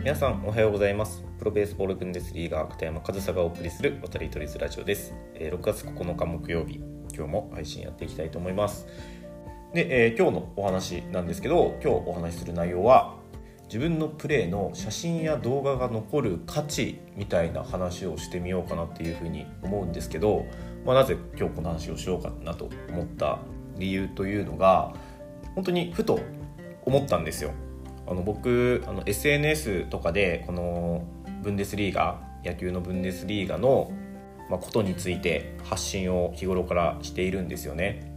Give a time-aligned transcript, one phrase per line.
[0.00, 1.22] 皆さんおはようございます。
[1.38, 6.80] プロベースボールブンデスリーガー片山和沙がお送りする渡り鳥ズラジオです、えー、6月9日木曜日。
[7.14, 8.86] 今日も配信やっていきたいと思います。
[9.74, 13.14] で、えー、今日のお話なんですけど今日お話しする内容は
[13.64, 20.46] 自分のプレーの写真や動画が残る価値みたいな話をしてみようかなっていうふうに思うんですけど、
[20.86, 23.38] まあ、なぜ今日この話をしようかなと思った
[23.76, 24.94] 理由というのが
[25.54, 26.20] 本当にふと
[26.86, 27.52] 思ったんですよ。
[28.06, 31.04] あの僕あの SNS とかでこの
[31.42, 33.92] ブンデスリーガ野球のブンデスリーガの、
[34.48, 38.12] ま、ことについて発信を日頃からしているんですよね。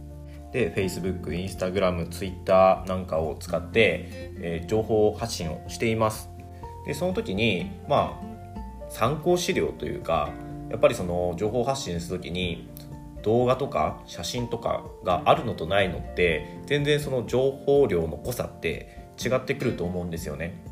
[0.52, 4.08] で Facebook、Instagram、Twitter なんかを使って、
[4.40, 6.30] えー、情報発信をしています。
[6.86, 10.30] でその時にまあ参考資料というか
[10.70, 12.68] やっぱりその情報発信する時に
[13.22, 20.62] 動画とか写真とかがあるのとないのって全然その情報量の濃さって違ってくると思うんですよね。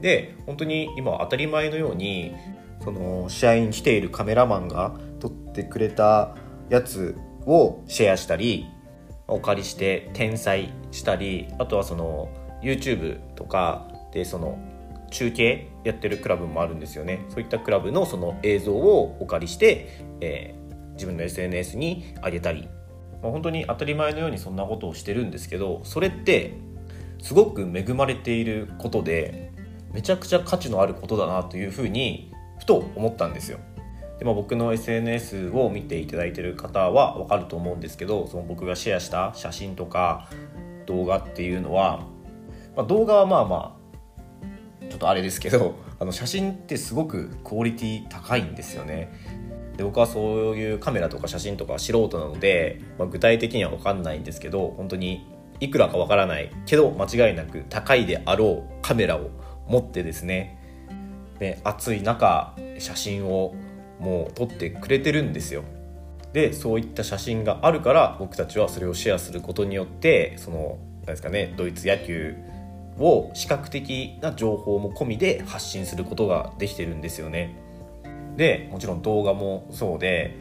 [0.00, 2.34] で本当に今当たり前のように
[2.82, 6.34] その試合に来ているカメラマンが撮ってくれた
[6.70, 8.66] やつをシェアしたり
[9.28, 12.30] お借りして転載したりあとはその
[12.62, 14.58] YouTube とかでその
[15.10, 22.68] 中継やってるクラブもあるんですよねそういったクラブのその映像をお借りして、えー、自分の SNS に上げたり、
[23.22, 26.54] まあ、本当に当たり前のようにそんなことをしてるんですけどそれって
[27.22, 29.52] すごく恵まれていることで
[29.92, 33.58] めちゃくちゃ価値のあることだなというふうにふと思ったんですよ。
[34.18, 40.28] でまあ、僕の SNS を見ていただいてる方は分かると思うんですけどその僕がシェアした写真とか
[40.84, 42.04] 動画っていうのは、
[42.76, 43.78] まあ、動画はまあま
[44.82, 49.10] あちょっとあれですけどあの写真ってすごくクオリティ高いんですよね。
[49.78, 55.26] で僕はそういうカメラとか写真とか素人なので、まあ、具体的には分かんないんですけど本当に
[55.60, 59.30] いくらかわからないけど間違いなく高いであろうカメラを
[59.68, 60.58] 持ってですね
[61.38, 63.54] で暑い中写真を
[63.98, 65.62] もう撮ってくれてるんですよ。
[66.32, 72.36] でそういった写真があるから僕たちはそれをシェアすることによってその何ですかねドイツ野球
[72.98, 77.56] を視覚的な情報も込みで発信することができてるんですよね。
[78.36, 80.36] でもちろん動画もそうで、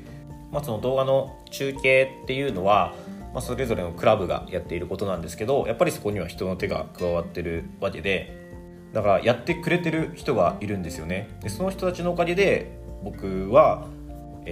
[0.52, 2.94] まあ、その動画の中継っていうのは
[3.34, 8.50] まあ、それぞれのクラブがやっていることなんですけどやっぱりそこには人の手が加わってるわけで
[8.94, 11.29] だからやってくれてる人がいるんですよね。
[11.41, 12.72] でその人たちのおかげで
[13.03, 13.88] 僕は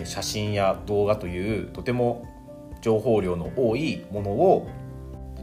[0.03, 2.27] 写真や動画というとても
[2.81, 4.69] 情報量の多いものを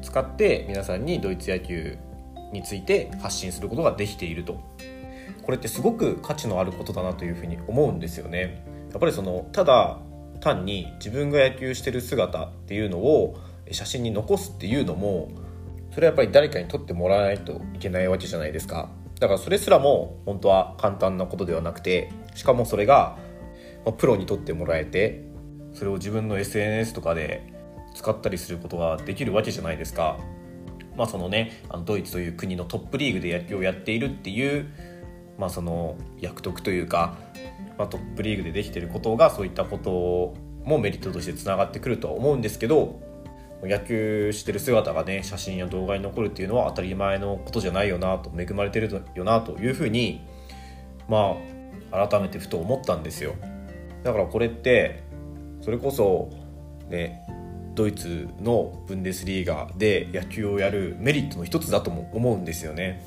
[0.00, 1.98] 使って皆さんにドイツ野球
[2.52, 4.60] について発信することができていると。
[5.42, 8.64] これってすごく価値のあることだなというふうに思うんですよね。
[8.90, 9.98] やっぱりそのただ
[10.44, 13.36] 単に自分が野球してる姿っていうのを
[13.70, 15.30] 写真に残すっていうのも
[15.92, 18.90] それはやっぱり誰かに撮ってもらわないといけないわけじゃないですか。
[19.20, 23.16] だからそれすらも本当は簡単なことではなくてしかもそれが
[23.96, 25.24] プロに撮ってもらえて
[25.72, 27.52] それを自分の SNS とかで
[27.94, 30.18] 使ったりすることができるわけじゃないですか。
[30.96, 34.66] まあそのねあのドイツという国のトップリーグで野球をやっているっていう
[35.38, 37.16] まあその役得というか
[37.78, 40.34] まあ、トップリーグでできてることがそういったこと
[40.64, 43.00] もメリットとしてつながってくるとは思うんですけど
[43.62, 50.24] 野球してる姿がね写真や動画に残るっていうのは当たり前のことじゃないよなと恵まれてるよなというふうに
[51.08, 51.36] ま
[51.92, 53.34] あ改めてふと思ったんですよ。
[54.02, 55.02] だからこれって
[55.62, 56.30] それこそ
[56.90, 57.22] ね
[57.74, 63.06] ドイツのブンデスリーガで野球をやるメリットの一つだとも思うんですよね。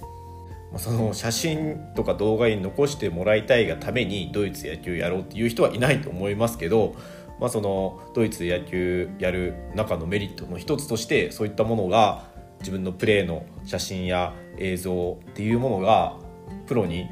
[0.76, 6.96] その写真とか動画に残してもらいたいがためにドイツ野球やろうっていう人はいないと思いますけど、
[7.40, 12.26] まあ、そのドイツ野球やる中のメリットの一つとしてそういったものが
[12.60, 16.18] 自分のプレーの写真や映像っていうものが
[16.66, 17.08] プロに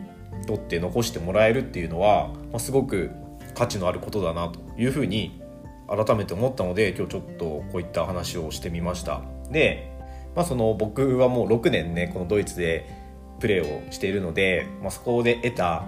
[0.47, 3.11] 撮って残してもらえるっていうのは、まあ、すごく
[3.53, 5.41] 価値のあることだなというふうに
[5.87, 9.21] 改めて思ったので今日ちょっとこういった話をしてみました。
[9.51, 9.91] で、
[10.35, 13.04] まあ、その僕はもう6年ねこのドイツで
[13.39, 15.85] プレーをしているので、まあ、そこで得た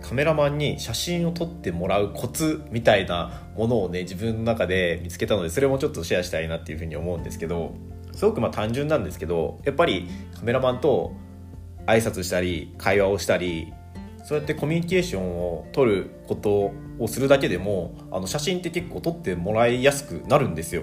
[0.00, 7.74] カメラマンに写真を撮ってもらうコツみたいなものをね自分の中で見つけたのでそれもちょっとシェアしたいなっていうふうに思うんですけど
[8.12, 11.14] すごくまあ単純なんですけどやっぱりカメラマンと
[11.86, 13.72] 挨拶したり会話をしたり
[14.24, 20.82] そうやってコミュニケーションを取ることをするだけでもあの写真って結構撮ってもらいやすくなるんですよ。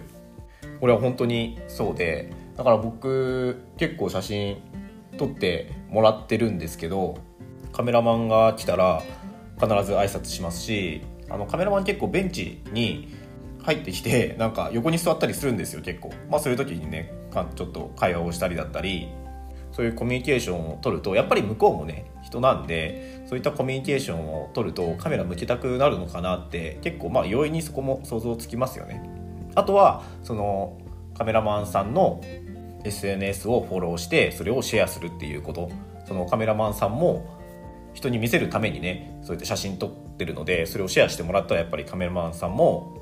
[0.80, 4.58] これは本当にそうでだから僕結構写真
[5.18, 7.18] 撮ってもらってるんですけど
[7.72, 9.02] カメラマンが来たら
[9.58, 13.16] 必ず挨拶しますしあのカメラマン結構ベンチに
[13.64, 17.14] 入ってきて なんか横に座ったりするんですよ結構まあそういう時にね
[17.56, 19.08] ちょっと会話をしたりだったり
[19.72, 29.02] そういうコミュニケーションを取るとやっぱり向こうもね人なんでそういったコミュニケーションを取るとカメラ向けたくなるのかなって結構まあ容易にそこも想像つきますよね。
[29.56, 30.78] あとはその
[31.18, 32.20] カメラマンさんの
[32.86, 35.70] SNS をフォローしてそれをシェアするっていうこと。
[36.08, 37.26] そのカメラマンさんも
[37.96, 43.02] 人に見せるためにねそういった写真撮ってるのでそれをシェアしてもらったらやっぱりカメラマンさんも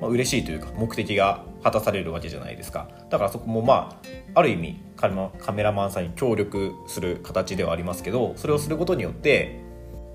[0.00, 2.88] まあ、嬉しいというか目的が果たされるわけじゃないですか。
[3.10, 4.00] だからそこもま
[4.34, 5.08] あある意味カ
[5.52, 9.60] メラマンさんに協力する形ではありますけどそれをすることによって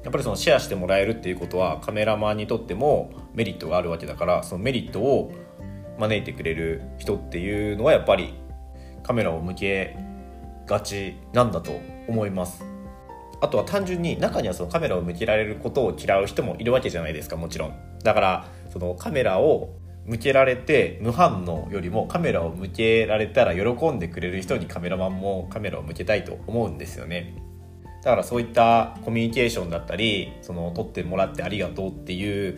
[0.04, 5.34] やっぱりそのシェアしてもらえるっていうことはカメラマンにとってもメリットがあるわけだからそのメリットを
[5.98, 8.34] 招いてくれる人っていうのはやっぱり
[9.04, 9.98] カメラを向け
[10.66, 11.72] がちなんだと
[12.08, 12.66] 思います。
[13.42, 17.74] あとは単純に中にはそのカメラを向けられることを嫌う人もいるわけじゃないですかもちろん。
[18.04, 27.36] だからそのカメラを向けられて無反応よりもカメラを向けられたら喜んでくれる人にカメラマンもカメラを向けたいと思うんですよね。
[28.04, 32.58] だからそういったコミュニケーションだったりその撮ってもらってありがとうっていう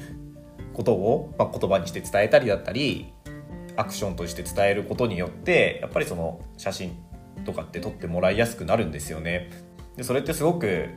[0.74, 3.14] ことを、まあ、言葉にして伝えたりだったり
[3.78, 6.98] アクションとして伝えることによってやっぱりその写真
[7.44, 9.50] とかって撮ってもらいやすくなるんですよね。
[9.98, 10.88] でそれってすごく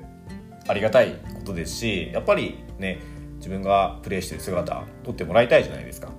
[0.66, 3.00] ありがたいことですしやっぱりね
[3.36, 6.10] 自分がプレイしてる姿撮ってもらいたいじゃないですか。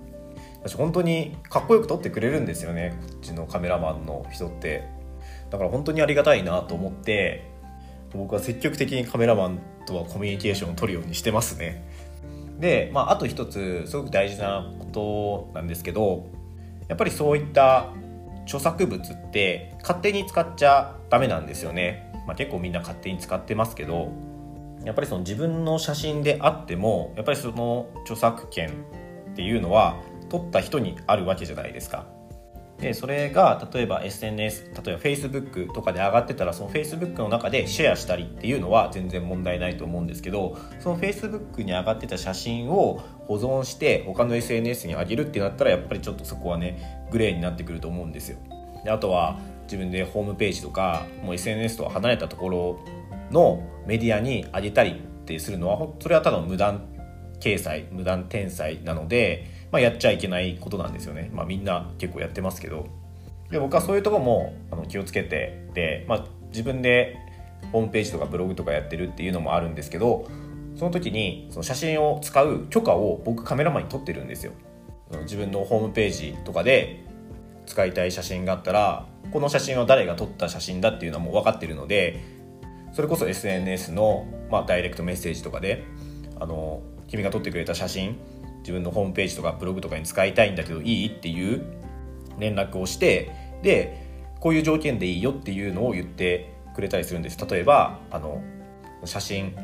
[0.61, 2.97] 私本当にかっこよく撮ってくれるんですよね。
[3.01, 4.83] こっちのカメラマンの人って。
[5.50, 7.50] だから本当にありがたいなと思って
[8.13, 11.88] 僕は積極的にカメラマンとはコミュニケーションを取るようにしてますね。
[12.59, 16.27] で、まあ、あと一つすごく大事なことなんですけど
[16.89, 17.94] やっぱりそういった
[18.44, 24.12] 著作物って勝手に使っちゃダメなんですよね、まあ、結構みんな勝手に使ってますけど
[24.83, 28.69] やっぱりその自分の写真であってもやっぱりその著作権
[29.31, 32.07] っていうのは撮った人にあるわけじゃないですか。
[32.80, 48.38] でそれが例えば SNS 例えば Facebook とかで上がってたらその Facebook の中でシェアしたりっていうのは全然問題ないと思うんですけどその Facebook に上がってた写真を保存して他の SNS に上げるってなったらやっぱりちょっとそこはねグレーになってくると思うんですよ。
[48.86, 52.80] であとは自分でホームページとかもう SNS とは離れたところ
[53.30, 54.96] のメディアに上げたりっ
[55.26, 56.88] てするのはそれはただの無断
[57.40, 62.88] 掲載無断転載なので、まあ、やっちゃいけないことなんですよね、まあ、みんな結構やってますけど。
[63.51, 67.18] で僕はそういうとこもあの気をつけてで、まあ、自分で
[67.71, 70.27] ホームページとかブログとかやってるっていうのもあるんですけど
[70.75, 74.54] その時にその写真を使う許可を僕カメラマンに取ってるんですよ。
[75.24, 77.04] 自分のホームページとかで
[77.66, 82.19] 使いたい写真があったらこの写真は誰が撮った写真だっていうのはもう分かってるので
[82.94, 85.83] それこそ SNS の、まあ、ダイレクトメッセージとかで
[86.39, 88.19] あの君が撮ってくれた写真
[88.59, 91.07] 自分のホームページとかブログとかに使いたいんだけどいい？
[91.07, 91.63] っていう
[92.38, 93.31] 連絡をして
[93.63, 94.07] で
[94.39, 97.38] こういう条件でいいよっていうのを言ってくれたりするんです。
[97.45, 98.41] 例えばあの
[99.06, 99.56] 写真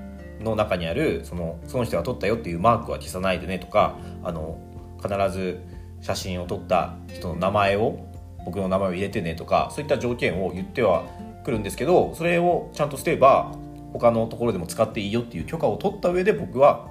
[0.42, 4.60] の中にあるそのその人が撮ったよっていうマークは消さないでねとかあの
[5.02, 5.60] 必ず
[6.02, 8.06] 写真を撮った人の名前を
[8.46, 11.06] 僕の名前を入れてねとかそういった条件を言っては
[11.44, 13.56] くるんですけどそれをちゃんとすれば
[13.94, 16.90] 他のところでも使っていいよっていう許可を取った上で僕は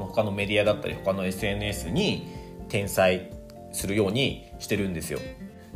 [0.00, 2.28] 他のメディアだったり他の SNS に
[2.68, 3.30] 転載
[3.72, 5.18] するようにしてるんですよ。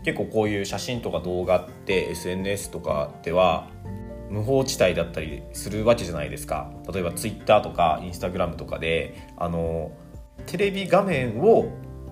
[0.05, 3.69] 結構こういう写真とか動画って SNS とかでは
[4.31, 6.71] 無法地帯だったりするわけじゃないですか。
[6.93, 9.91] 例えば Twitter とか Instagram とかであの
[10.47, 11.69] テレビ画面を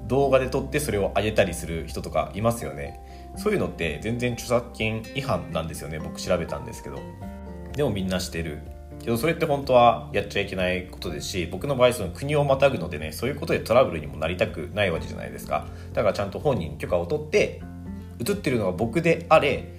[0.08, 3.00] 動画で撮ってそれを上げたりする人とかいますよね。
[3.36, 6.98] そういうのって全然著作権違反なんですよね僕調べたんですけど。
[7.74, 8.60] でもみんなしてる。
[9.06, 15.68] けどそれって本当はやっちゃいけないことですし僕の場合その国をまたぐのでねそういうことでトラブルにもなりたくないわけじゃないですか。
[15.92, 17.62] だからちゃんと本人に許可を取って
[18.18, 19.72] 写ってるのが僕であれ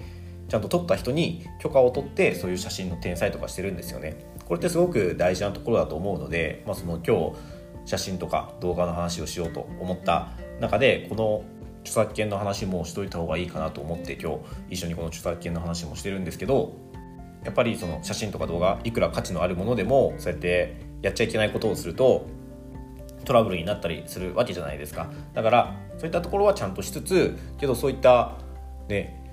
[0.47, 4.15] ちゃんと撮った人に許可を取ってそういう写真の転載とかしてるんですよね。
[4.45, 7.35] これってすごく大事なところだと思うので、まあ、その今日
[7.83, 10.29] 写真とか動画の話をしようと思った
[10.61, 11.43] 中でこの
[11.81, 14.37] 著作権の話もしといた方がいいかなと思って今日
[14.69, 16.75] 一緒にこの著作権の話もしてるんですけど
[17.47, 22.27] やっぱりその写真とか動画いくら価値のあるものでもそうやってやっちゃいけないことをすると
[23.23, 25.09] トラブルになったりするわけじゃないですか。
[25.33, 28.35] だからそういったところはちゃんとしつつけどそういった
[28.89, 29.23] ね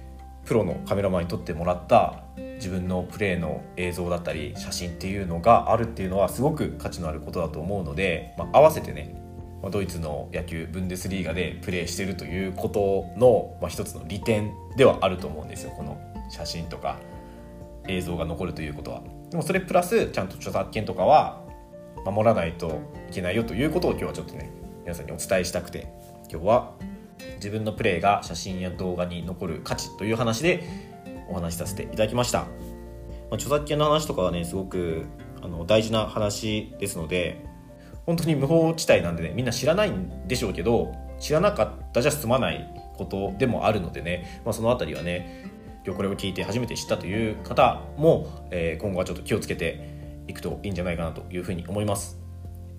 [0.44, 9.20] プロのカメラマンに撮ってもらった自分のプレーの映像だったり写真っていうのがあるっていうのはすごく価値のあることだと思うので、まあ、合わせてね
[9.72, 15.70] ドイツの野球ブンデスリーガでプレーしてるということの、まあ、一つの利点ではあると思うんですよ。
[15.70, 15.98] この
[16.30, 16.98] 写真とか
[17.88, 19.02] 映像が残るということは。
[19.30, 21.42] でもそれプラスちゃんと著作権とかは
[22.04, 24.50] 守らないといけないよということを今日はちょっとね
[24.82, 25.88] 皆さんにお伝えしたくて
[26.30, 26.72] 今日は
[27.36, 30.64] 自分のプレーが写真や動画に残る価値という話で
[31.28, 32.46] お話しさせていただきました。
[33.30, 35.06] あ、著作権の話とかはねすごく
[35.42, 37.44] あの大事な話ですので
[38.06, 45.50] 本当に無法地帯なんでねみんな知らないんでしょうけど知らなかったじゃ済まないことでもあるのでね、まあ、その辺りはね
[45.84, 52.18] 今日これを聞いて初めて知ったという方も、えー、今後はちょっと気をつけていくといいんじゃないかなというふうに思います。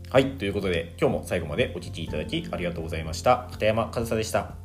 [0.10, 3.48] はい、ということで今日も最後までお聴きいただきありがとうございました。
[3.52, 4.56] 片山和沙でした。